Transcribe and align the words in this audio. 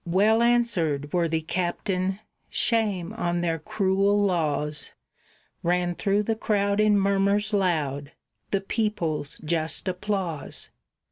"Well 0.07 0.41
answered, 0.41 1.13
worthy 1.13 1.41
captain, 1.41 2.21
shame 2.49 3.13
on 3.13 3.41
their 3.41 3.59
cruel 3.59 4.19
laws!" 4.19 4.93
Ran 5.61 5.93
through 5.93 6.23
the 6.23 6.33
crowd 6.35 6.79
in 6.79 6.99
murmurs 6.99 7.53
loud 7.53 8.11
the 8.49 8.61
people's 8.61 9.37
just 9.45 9.87
applause. 9.87 10.71